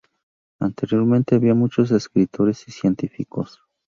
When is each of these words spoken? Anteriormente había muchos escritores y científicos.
Anteriormente 0.59 1.35
había 1.35 1.53
muchos 1.53 1.91
escritores 1.91 2.63
y 2.67 2.71
científicos. 2.71 3.61